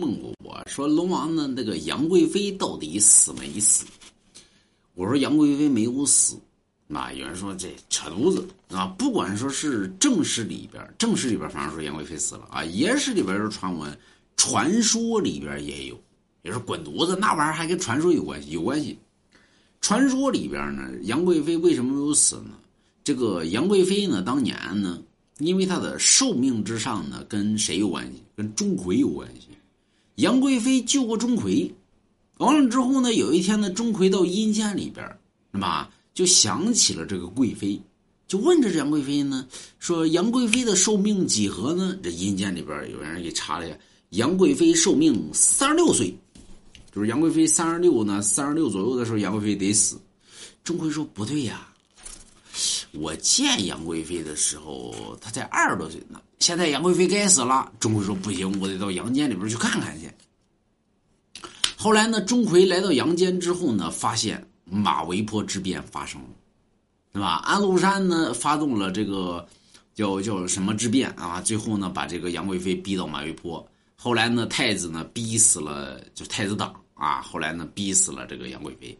[0.00, 1.46] 问过我说：“龙王呢？
[1.46, 3.84] 那个杨贵妃到底死没死？”
[4.94, 6.38] 我说：“杨贵妃没有死。”
[6.94, 8.86] 啊，有人说这扯犊子啊！
[8.96, 13.98] 不管说是正史里边，正史里边反正说杨贵妃死了啊，野史里边有传闻，
[14.36, 16.00] 传说里边也有。
[16.42, 18.50] 也是滚犊子，那玩意儿还跟传说有关系？
[18.50, 18.96] 有关系。
[19.80, 22.52] 传说里边呢，杨贵妃为什么没有死呢？
[23.02, 25.02] 这个杨贵妃呢，当年呢，
[25.38, 28.22] 因为她的寿命之上呢，跟谁有关系？
[28.36, 29.48] 跟钟馗有关系。
[30.16, 31.70] 杨贵妃救过钟馗，
[32.38, 35.06] 完了之后呢，有一天呢，钟馗到阴间里边，
[35.50, 35.88] 那么？
[36.14, 37.78] 就想起了这个贵妃，
[38.26, 39.46] 就问这杨贵妃呢，
[39.78, 41.94] 说杨贵妃的寿命几何呢？
[42.02, 43.76] 这阴间里边有人给查了一下，
[44.10, 46.16] 杨贵妃寿命三十六岁，
[46.94, 50.00] 就是杨贵妃三十六呢，三十六左右的时候，杨贵妃得死。
[50.64, 51.68] 钟馗说不对呀，
[52.98, 57.72] 我见杨贵妃的时候，她才二十多岁呢，现在杨贵妃该死了。
[57.78, 60.10] 钟馗说不行，我得到阳间里边去看看去。
[61.76, 64.46] 后来呢，钟馗来到阳间之后呢，发现。
[64.68, 66.28] 马嵬坡之变发生了，
[67.12, 67.36] 对吧？
[67.44, 69.46] 安禄山呢发动了这个
[69.94, 71.40] 叫叫什么之变啊？
[71.40, 73.64] 最后呢把这个杨贵妃逼到马嵬坡。
[73.94, 77.22] 后来呢太子呢逼死了就太子党啊。
[77.22, 78.98] 后来呢逼死了这个杨贵妃，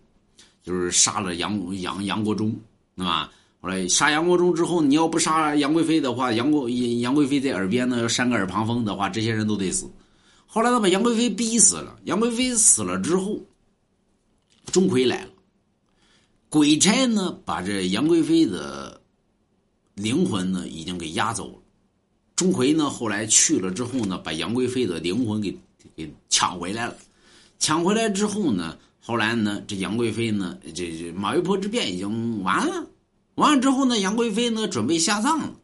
[0.63, 2.57] 就是杀了杨杨杨国忠，
[2.95, 3.29] 对吧？
[3.61, 9.91] 后来杀杨国忠之后，你要不杀杨贵妃的话，杨国杨贵妃在耳边呢扇个耳旁风的话，这些人都得死。
[10.47, 11.99] 后来他把杨贵妃逼死了。
[12.05, 13.41] 杨贵妃死了之后，
[14.67, 15.31] 钟馗来了。
[16.49, 19.01] 鬼差呢，把这杨贵妃的
[19.95, 21.59] 灵魂呢，已经给押走了。
[22.37, 25.55] 钟馗呢，后来去了之后呢，把杨贵妃的灵魂给
[25.97, 26.97] 给抢回来了。
[27.59, 32.87] 抢回来之后呢，后来呢，这杨贵妃呢，这这马嵬坡之变已经完了。
[33.37, 35.55] 完了之后呢，杨贵妃呢，准备下葬了。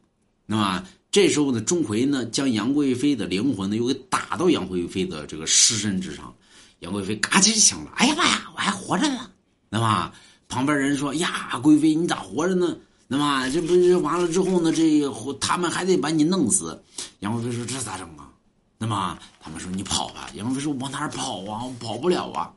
[0.46, 6.34] 那么这时候呢，钟馗呢，将杨贵妃的灵魂呢，又给打到杨贵妃的这个尸身之上。
[6.78, 9.28] 杨贵妃嘎叽醒了，哎呀妈呀，我还活着呢，
[9.68, 10.12] 那么。
[10.48, 12.76] 旁边人说：“呀，贵妃，你咋活着呢？
[13.08, 14.70] 那么这不是完了之后呢？
[14.70, 16.78] 这他们还得把你弄死。”
[17.20, 18.28] 杨贵妃说：“这咋整啊？”
[18.76, 21.64] 那么他们说：“你跑吧。”杨贵妃说：“往哪儿跑啊？
[21.64, 22.52] 我跑不了啊。”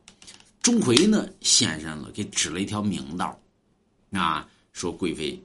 [0.62, 3.40] 钟馗呢，现身了，给指了一条明道，
[4.12, 5.42] 啊，说：“贵妃，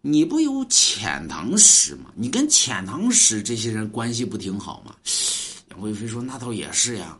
[0.00, 2.12] 你不有遣唐使吗？
[2.14, 4.94] 你跟遣唐使这些人关系不挺好吗？”
[5.70, 7.18] 杨贵妃说：“那倒也是呀。”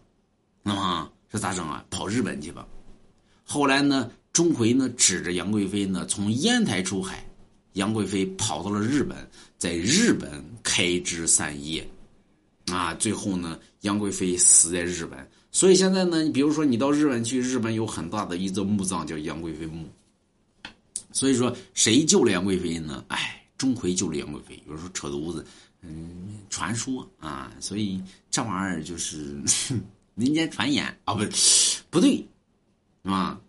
[0.63, 1.85] 那么这咋整啊？
[1.91, 2.65] 跑日本去吧。
[3.43, 4.09] 后来呢？
[4.31, 7.29] 钟馗呢，指着杨贵妃呢，从烟台出海，
[7.73, 11.85] 杨贵妃跑到了日本，在日本开枝散叶，
[12.71, 15.29] 啊，最后呢，杨贵妃死在日本。
[15.51, 19.89] 所以现在呢，你比如说你到日本去，日本有很大的一座墓葬叫杨贵妃墓。
[21.19, 23.05] 所以说，谁救了杨贵妃呢？
[23.09, 24.63] 哎，钟馗救了杨贵妃。
[24.69, 25.45] 有人说扯犊子，
[25.83, 29.43] 嗯，传说啊，所以这玩意儿就是
[30.15, 31.25] 民间传言啊，不，
[31.91, 32.25] 不对，
[33.03, 33.41] 啊。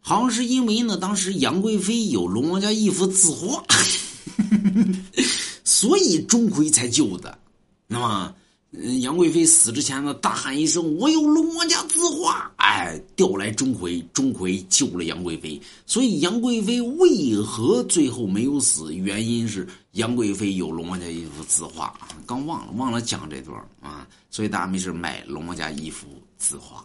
[0.00, 3.64] 好像是因为呢，当时杨贵妃有龙王家义父字画，
[5.64, 7.38] 所以钟馗才救的。
[7.86, 8.34] 那么，
[9.00, 15.60] 杨贵妃死之前呢，大喊一声：“我有龙王家字画！”哎，调来钟馗，钟馗救了杨贵妃。
[15.86, 18.92] 所以杨贵妃为何最后没有死？
[18.94, 21.94] 原因是杨贵妃有龙王家一幅字画。
[22.26, 24.06] 刚忘了，忘了讲这段啊。
[24.30, 26.84] 所以大家没事买龙王家一幅字画。